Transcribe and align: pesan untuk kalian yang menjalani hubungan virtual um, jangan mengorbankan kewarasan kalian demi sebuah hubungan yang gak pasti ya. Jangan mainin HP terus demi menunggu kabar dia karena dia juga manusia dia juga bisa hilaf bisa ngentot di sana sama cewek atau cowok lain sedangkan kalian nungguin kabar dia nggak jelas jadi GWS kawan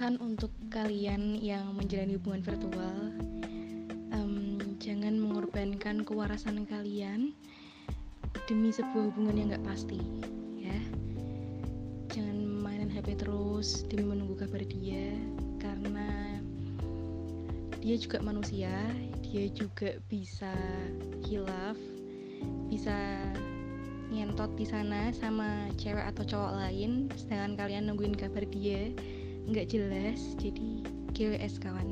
pesan 0.00 0.16
untuk 0.24 0.48
kalian 0.72 1.36
yang 1.44 1.76
menjalani 1.76 2.16
hubungan 2.16 2.40
virtual 2.40 3.12
um, 4.16 4.56
jangan 4.80 5.12
mengorbankan 5.20 6.08
kewarasan 6.08 6.64
kalian 6.64 7.36
demi 8.48 8.72
sebuah 8.72 9.12
hubungan 9.12 9.36
yang 9.36 9.52
gak 9.52 9.66
pasti 9.68 10.00
ya. 10.56 10.72
Jangan 12.16 12.32
mainin 12.64 12.88
HP 12.88 13.20
terus 13.20 13.84
demi 13.92 14.08
menunggu 14.08 14.40
kabar 14.40 14.64
dia 14.64 15.12
karena 15.60 16.40
dia 17.84 18.00
juga 18.00 18.24
manusia 18.24 18.72
dia 19.20 19.52
juga 19.52 20.00
bisa 20.08 20.56
hilaf 21.28 21.76
bisa 22.72 23.20
ngentot 24.08 24.56
di 24.56 24.64
sana 24.64 25.12
sama 25.12 25.68
cewek 25.76 26.08
atau 26.08 26.24
cowok 26.24 26.52
lain 26.56 27.12
sedangkan 27.20 27.52
kalian 27.60 27.92
nungguin 27.92 28.16
kabar 28.16 28.48
dia 28.48 28.96
nggak 29.48 29.72
jelas 29.72 30.20
jadi 30.36 30.84
GWS 31.16 31.62
kawan 31.62 31.88